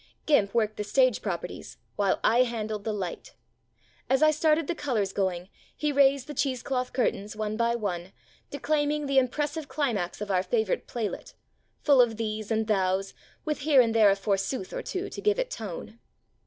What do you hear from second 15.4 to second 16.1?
tone.